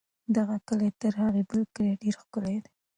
[0.35, 2.71] دغه کلی تر هغه بل کلي ډېر ښکلی دی.